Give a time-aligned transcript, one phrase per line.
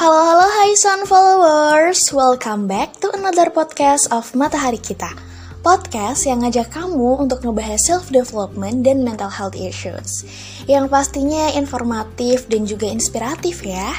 [0.00, 5.12] Halo halo hai Sun followers, welcome back to another podcast of Matahari Kita.
[5.60, 10.24] Podcast yang ngajak kamu untuk ngebahas self development dan mental health issues.
[10.64, 13.92] Yang pastinya informatif dan juga inspiratif ya.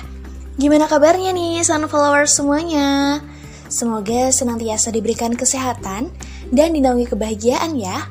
[0.57, 3.21] Gimana kabarnya nih Sun followers semuanya?
[3.70, 6.09] Semoga senantiasa diberikan kesehatan
[6.49, 8.09] dan dinaungi kebahagiaan ya.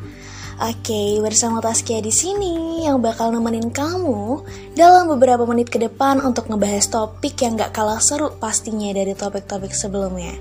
[0.60, 4.44] Oke, bersama Taskia di sini yang bakal nemenin kamu
[4.76, 9.72] dalam beberapa menit ke depan untuk ngebahas topik yang gak kalah seru pastinya dari topik-topik
[9.72, 10.36] sebelumnya.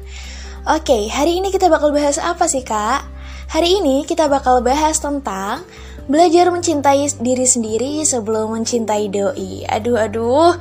[0.67, 2.99] Oke, hari ini kita bakal bahas apa sih kak?
[3.47, 5.63] Hari ini kita bakal bahas tentang
[6.11, 9.63] belajar mencintai diri sendiri sebelum mencintai doi.
[9.71, 10.51] Aduh, aduh,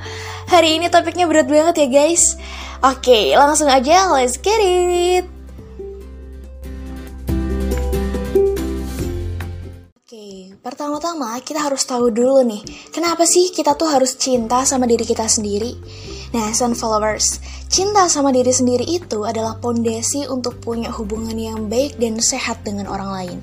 [0.46, 2.38] hari ini topiknya berat banget ya guys.
[2.86, 5.37] Oke, langsung aja let's get it.
[10.62, 12.62] Pertama-tama kita harus tahu dulu nih,
[12.94, 15.74] kenapa sih kita tuh harus cinta sama diri kita sendiri?
[16.30, 21.98] Nah, sun followers, cinta sama diri sendiri itu adalah pondasi untuk punya hubungan yang baik
[21.98, 23.38] dan sehat dengan orang lain.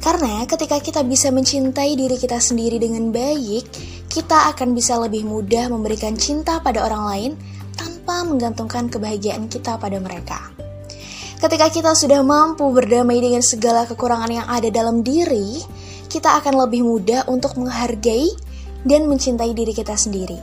[0.00, 3.64] Karena ketika kita bisa mencintai diri kita sendiri dengan baik,
[4.10, 7.32] kita akan bisa lebih mudah memberikan cinta pada orang lain
[7.76, 10.52] tanpa menggantungkan kebahagiaan kita pada mereka.
[11.40, 15.79] Ketika kita sudah mampu berdamai dengan segala kekurangan yang ada dalam diri,
[16.10, 18.34] kita akan lebih mudah untuk menghargai
[18.82, 20.36] dan mencintai diri kita sendiri,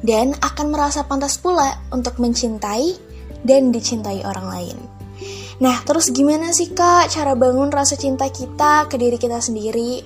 [0.00, 2.96] dan akan merasa pantas pula untuk mencintai
[3.44, 4.78] dan dicintai orang lain.
[5.60, 10.00] Nah, terus gimana sih kak cara bangun rasa cinta kita ke diri kita sendiri?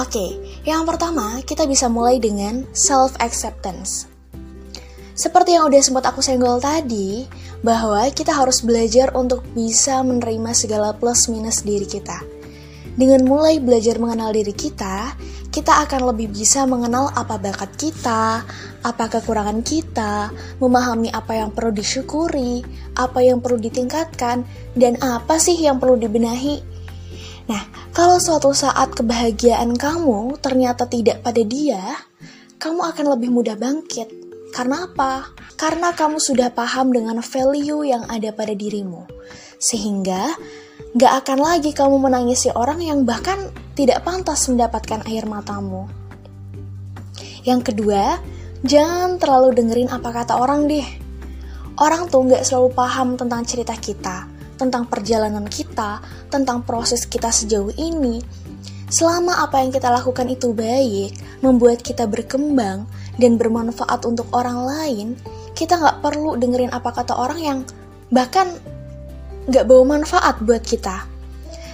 [0.00, 4.08] Oke, yang pertama kita bisa mulai dengan self-acceptance.
[5.12, 7.28] Seperti yang udah sempat aku senggol tadi,
[7.60, 12.41] bahwa kita harus belajar untuk bisa menerima segala plus minus diri kita.
[12.92, 15.16] Dengan mulai belajar mengenal diri kita,
[15.52, 18.44] kita akan lebih bisa mengenal apa bakat kita,
[18.84, 22.64] apa kekurangan kita, memahami apa yang perlu disyukuri,
[22.96, 24.44] apa yang perlu ditingkatkan,
[24.76, 26.60] dan apa sih yang perlu dibenahi.
[27.48, 32.00] Nah, kalau suatu saat kebahagiaan kamu ternyata tidak pada dia,
[32.56, 34.08] kamu akan lebih mudah bangkit.
[34.52, 35.32] Karena apa?
[35.56, 39.08] Karena kamu sudah paham dengan value yang ada pada dirimu.
[39.56, 40.32] Sehingga
[40.92, 45.88] Gak akan lagi kamu menangisi orang yang bahkan tidak pantas mendapatkan air matamu.
[47.48, 48.20] Yang kedua,
[48.60, 50.84] jangan terlalu dengerin apa kata orang deh.
[51.80, 54.28] Orang tuh gak selalu paham tentang cerita kita,
[54.60, 58.20] tentang perjalanan kita, tentang proses kita sejauh ini.
[58.92, 62.84] Selama apa yang kita lakukan itu baik, membuat kita berkembang,
[63.16, 65.06] dan bermanfaat untuk orang lain,
[65.56, 67.58] kita gak perlu dengerin apa kata orang yang
[68.12, 68.52] bahkan
[69.50, 71.08] gak bawa manfaat buat kita.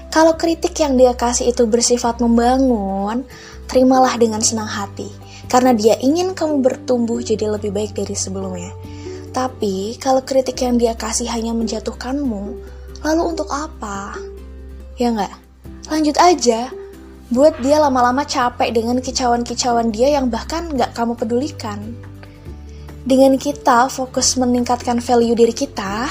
[0.09, 3.29] Kalau kritik yang dia kasih itu bersifat membangun,
[3.69, 5.13] terimalah dengan senang hati.
[5.49, 8.73] Karena dia ingin kamu bertumbuh jadi lebih baik dari sebelumnya.
[9.33, 12.45] Tapi, kalau kritik yang dia kasih hanya menjatuhkanmu,
[13.05, 14.17] lalu untuk apa?
[14.97, 15.35] Ya nggak?
[15.93, 16.73] Lanjut aja.
[17.29, 21.81] Buat dia lama-lama capek dengan kicauan-kicauan dia yang bahkan nggak kamu pedulikan.
[23.05, 26.09] Dengan kita fokus meningkatkan value diri kita,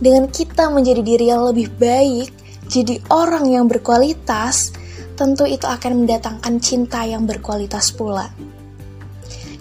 [0.00, 2.30] dengan kita menjadi diri yang lebih baik,
[2.70, 4.72] jadi orang yang berkualitas,
[5.14, 8.32] tentu itu akan mendatangkan cinta yang berkualitas pula.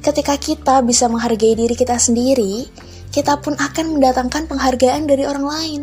[0.03, 2.67] Ketika kita bisa menghargai diri kita sendiri,
[3.13, 5.81] kita pun akan mendatangkan penghargaan dari orang lain.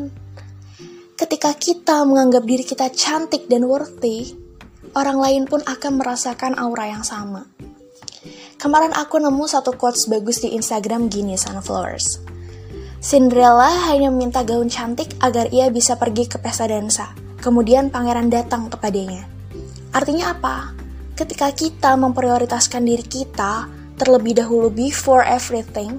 [1.17, 4.37] Ketika kita menganggap diri kita cantik dan worthy,
[4.97, 7.49] orang lain pun akan merasakan aura yang sama.
[8.61, 12.30] Kemarin aku nemu satu quotes bagus di Instagram gini, Sunflowers.
[13.01, 17.17] Cinderella hanya meminta gaun cantik agar ia bisa pergi ke pesta dansa.
[17.41, 19.25] Kemudian pangeran datang kepadanya.
[19.97, 20.77] Artinya apa?
[21.17, 25.97] Ketika kita memprioritaskan diri kita terlebih dahulu before everything,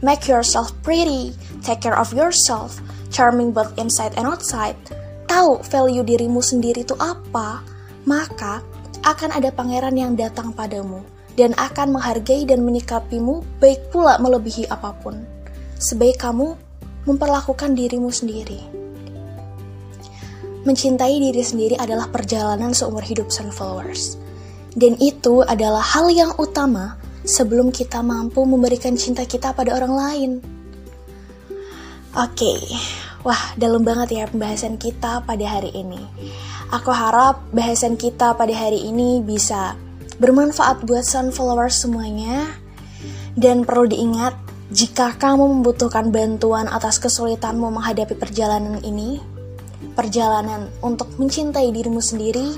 [0.00, 2.80] make yourself pretty, take care of yourself,
[3.12, 4.80] charming both inside and outside,
[5.28, 7.60] tahu value dirimu sendiri itu apa,
[8.08, 8.64] maka
[9.04, 11.04] akan ada pangeran yang datang padamu
[11.36, 15.37] dan akan menghargai dan menyikapimu baik pula melebihi apa pun
[15.78, 16.58] sebaik kamu
[17.06, 18.58] memperlakukan dirimu sendiri.
[20.66, 24.20] Mencintai diri sendiri adalah perjalanan seumur hidup Sunflowers.
[24.74, 30.30] Dan itu adalah hal yang utama sebelum kita mampu memberikan cinta kita pada orang lain.
[32.18, 32.60] Oke, okay.
[33.24, 36.02] wah dalam banget ya pembahasan kita pada hari ini.
[36.68, 39.72] Aku harap bahasan kita pada hari ini bisa
[40.20, 42.44] bermanfaat buat Sunflowers semuanya.
[43.38, 44.34] Dan perlu diingat,
[44.68, 49.20] jika kamu membutuhkan bantuan atas kesulitanmu menghadapi perjalanan ini,
[49.96, 52.56] perjalanan untuk mencintai dirimu sendiri,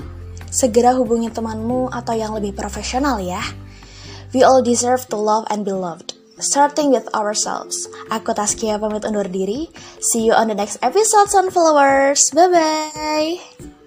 [0.51, 3.39] segera hubungi temanmu atau yang lebih profesional ya.
[4.31, 6.21] We all deserve to love and be loved.
[6.41, 7.87] starting with ourselves.
[8.09, 9.69] Aku Taskia pamit undur diri.
[10.01, 12.33] See you on the next episode, Sunflowers.
[12.33, 13.79] Bye-bye.